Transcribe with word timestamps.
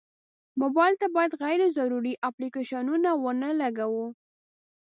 موبایل 0.61 0.93
ته 1.01 1.07
باید 1.15 1.33
غیر 1.43 1.61
ضروري 1.77 2.13
اپلیکیشنونه 2.29 3.09
ونه 3.23 3.49
لګوو. 3.61 4.07